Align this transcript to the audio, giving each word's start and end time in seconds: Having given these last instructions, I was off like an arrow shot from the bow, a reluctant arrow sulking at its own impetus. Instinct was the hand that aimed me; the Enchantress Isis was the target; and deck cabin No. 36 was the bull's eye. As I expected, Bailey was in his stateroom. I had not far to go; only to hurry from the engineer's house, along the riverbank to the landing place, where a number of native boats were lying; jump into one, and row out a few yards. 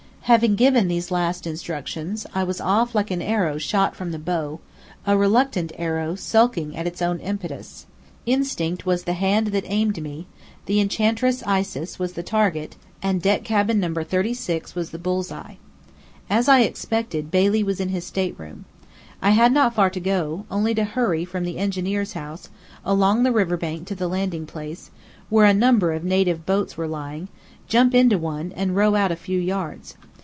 Having 0.25 0.55
given 0.55 0.87
these 0.87 1.11
last 1.11 1.45
instructions, 1.45 2.25
I 2.33 2.45
was 2.45 2.61
off 2.61 2.95
like 2.95 3.11
an 3.11 3.21
arrow 3.21 3.57
shot 3.57 3.97
from 3.97 4.11
the 4.11 4.19
bow, 4.19 4.61
a 5.05 5.17
reluctant 5.17 5.73
arrow 5.77 6.15
sulking 6.15 6.77
at 6.77 6.87
its 6.87 7.01
own 7.01 7.19
impetus. 7.19 7.85
Instinct 8.25 8.85
was 8.85 9.03
the 9.03 9.11
hand 9.13 9.47
that 9.47 9.65
aimed 9.67 10.01
me; 10.01 10.27
the 10.67 10.79
Enchantress 10.79 11.43
Isis 11.45 11.99
was 11.99 12.13
the 12.13 12.23
target; 12.23 12.77
and 13.03 13.21
deck 13.21 13.43
cabin 13.43 13.81
No. 13.81 13.93
36 13.95 14.73
was 14.73 14.91
the 14.91 14.99
bull's 14.99 15.33
eye. 15.33 15.57
As 16.29 16.47
I 16.47 16.61
expected, 16.61 17.29
Bailey 17.31 17.61
was 17.63 17.81
in 17.81 17.89
his 17.89 18.05
stateroom. 18.05 18.63
I 19.21 19.31
had 19.31 19.51
not 19.51 19.73
far 19.75 19.89
to 19.89 19.99
go; 19.99 20.45
only 20.49 20.73
to 20.75 20.85
hurry 20.85 21.25
from 21.25 21.43
the 21.43 21.57
engineer's 21.57 22.13
house, 22.13 22.47
along 22.85 23.23
the 23.23 23.33
riverbank 23.33 23.85
to 23.87 23.95
the 23.95 24.07
landing 24.07 24.45
place, 24.45 24.91
where 25.29 25.45
a 25.45 25.53
number 25.53 25.91
of 25.91 26.05
native 26.05 26.45
boats 26.45 26.77
were 26.77 26.87
lying; 26.87 27.27
jump 27.67 27.93
into 27.93 28.17
one, 28.17 28.53
and 28.55 28.75
row 28.77 28.95
out 28.95 29.11
a 29.11 29.15
few 29.17 29.39
yards. 29.39 29.95